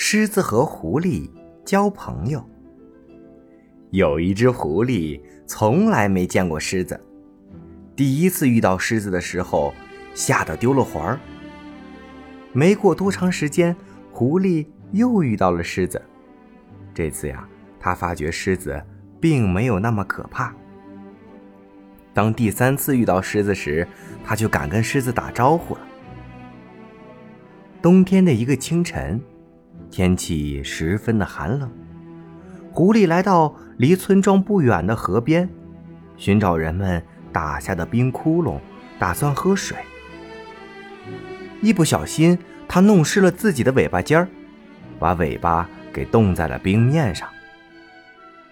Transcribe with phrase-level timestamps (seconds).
[0.00, 1.28] 狮子和狐狸
[1.64, 2.40] 交朋友。
[3.90, 6.98] 有一只狐狸从来没见过狮子，
[7.96, 9.74] 第一次遇到狮子的时候，
[10.14, 11.18] 吓得丢了魂儿。
[12.52, 13.74] 没过多长时间，
[14.12, 16.00] 狐狸又遇到了狮子。
[16.94, 17.48] 这次呀，
[17.80, 18.80] 他发觉狮子
[19.20, 20.54] 并没有那么可怕。
[22.14, 23.84] 当第三次遇到狮子时，
[24.24, 25.80] 他就敢跟狮子打招呼了。
[27.82, 29.20] 冬天的一个清晨。
[29.90, 31.70] 天气十分的寒冷，
[32.70, 35.48] 狐狸来到离村庄不远的河边，
[36.16, 37.02] 寻找人们
[37.32, 38.60] 打下的冰窟窿，
[38.98, 39.76] 打算喝水。
[41.60, 42.38] 一不小心，
[42.68, 44.28] 它弄湿了自己的尾巴尖儿，
[44.98, 47.28] 把尾巴给冻在了冰面上。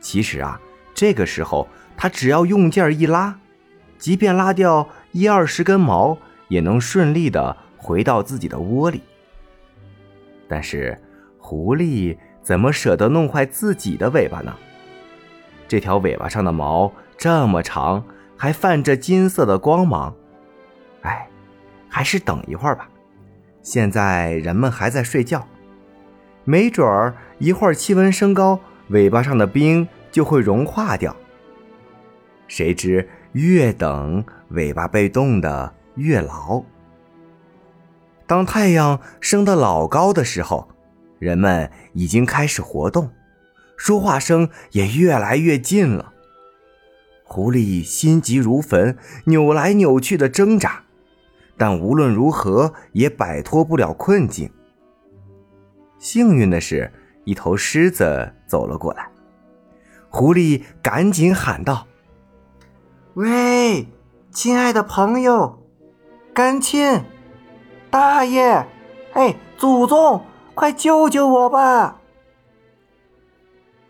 [0.00, 0.58] 其实啊，
[0.94, 3.38] 这个时候它只要用劲儿一拉，
[3.98, 9.02] 即便拉掉一二十根毛，也能顺利的回到自己的窝里。
[10.48, 10.98] 但是。
[11.38, 14.54] 狐狸怎么舍得弄坏自己的尾巴呢？
[15.66, 18.04] 这条尾巴上的毛这么长，
[18.36, 20.14] 还泛着金色的光芒。
[21.02, 21.28] 哎，
[21.88, 22.88] 还是等一会儿吧。
[23.62, 25.46] 现在人们还在睡觉，
[26.44, 31.14] 没准儿一会儿气温升高，尾巴上的冰就会融化掉。
[32.46, 36.62] 谁知越等，尾巴被冻得越牢。
[38.26, 40.68] 当太阳升得老高的时候。
[41.18, 43.10] 人们已经开始活动，
[43.76, 46.12] 说话声也越来越近了。
[47.24, 50.84] 狐狸心急如焚，扭来扭去的挣扎，
[51.56, 54.50] 但无论如何也摆脱不了困境。
[55.98, 56.92] 幸运的是，
[57.24, 59.10] 一头狮子走了过来，
[60.08, 61.86] 狐狸赶紧喊道
[63.14, 63.86] ：“喂，
[64.30, 65.58] 亲爱的朋友，
[66.32, 67.02] 干亲，
[67.90, 68.64] 大爷，
[69.12, 70.22] 哎，祖宗！”
[70.58, 72.00] 快救救我吧！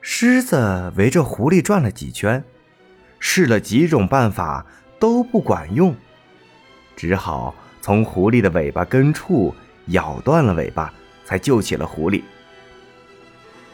[0.00, 2.42] 狮子围着狐狸转了几圈，
[3.18, 4.64] 试了几种办法
[4.98, 5.94] 都不管用，
[6.96, 9.54] 只好从狐狸的尾巴根处
[9.88, 10.90] 咬断了尾巴，
[11.26, 12.22] 才救起了狐狸。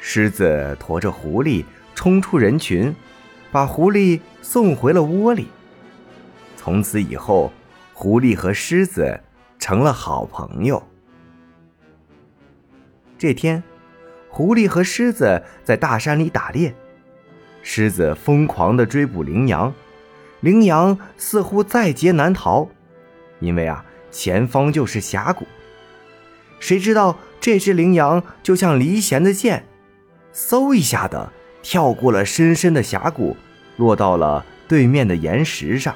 [0.00, 2.96] 狮子驮着狐狸冲出人群，
[3.52, 5.48] 把狐狸送回了窝里。
[6.56, 7.52] 从此以后，
[7.92, 9.20] 狐狸和狮子
[9.58, 10.82] 成了好朋友。
[13.18, 13.60] 这天，
[14.28, 16.72] 狐狸和狮子在大山里打猎，
[17.62, 19.74] 狮子疯狂地追捕羚羊，
[20.40, 22.68] 羚羊似乎在劫难逃，
[23.40, 25.44] 因为啊，前方就是峡谷。
[26.60, 29.64] 谁知道这只羚羊就像离弦的箭，
[30.32, 33.36] 嗖一下的跳过了深深的峡谷，
[33.76, 35.94] 落到了对面的岩石上。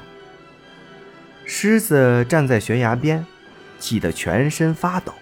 [1.45, 3.25] 狮子站在悬崖边，
[3.79, 5.13] 气得全身发抖。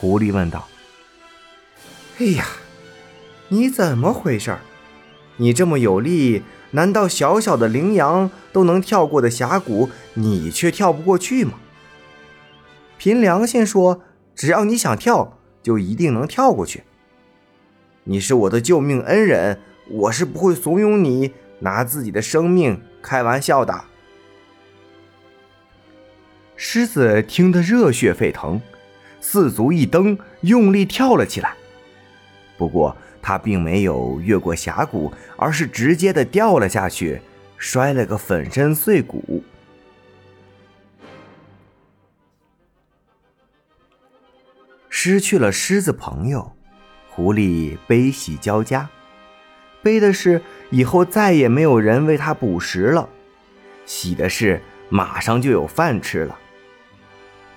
[0.00, 0.66] 狐狸问道
[2.18, 2.46] ：“哎呀，
[3.48, 4.56] 你怎么回事？
[5.36, 11.52] 你这么有力，难道小小的羚羊都能跳过的峡谷，你却跳不过去吗？
[12.96, 14.00] 凭良心说，
[14.34, 16.84] 只要你想跳，就一定能跳过去。
[18.04, 23.84] 你是我的救命恩人，我是不会怂恿你拿自己的生命开玩笑的。”
[26.56, 28.58] 狮子听得热血沸腾。
[29.20, 31.54] 四足一蹬，用力跳了起来。
[32.56, 37.20] 不过他并没有越过峡谷，而是直接的掉了下去，
[37.56, 39.42] 摔了个粉身碎骨。
[44.88, 46.52] 失去了狮子朋友，
[47.08, 48.88] 狐狸悲喜交加。
[49.82, 53.08] 悲的是以后再也没有人为他捕食了；
[53.86, 54.60] 喜的是
[54.90, 56.38] 马上就有饭吃了。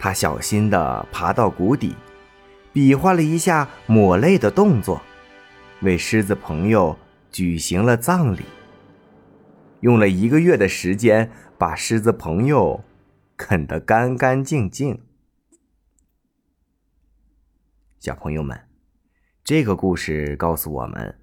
[0.04, 1.96] 他小心地爬到谷底，
[2.74, 5.02] 比划了一下抹泪的动作，
[5.82, 6.98] 为狮子朋友
[7.32, 8.42] 举行了葬礼。
[9.80, 12.84] 用了一个月的时间，把狮子朋友
[13.38, 15.02] 啃得干干净净。
[17.98, 18.60] 小朋友们，
[19.42, 21.18] 这个故事告诉我们，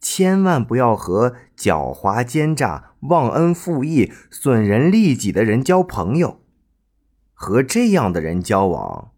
[0.00, 6.40] 千万不要和狡猾奸诈、忘恩负义、损人利己的人交朋友。
[7.42, 9.12] 和这样的人交往，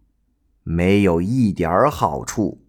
[0.63, 2.62] 没有一点好处。